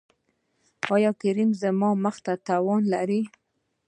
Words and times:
ایا 0.93 1.11
کریم 1.21 1.51
زما 1.61 1.89
مخ 2.03 2.15
ته 2.25 2.33
تاوان 2.47 2.81
لري؟ 2.93 3.21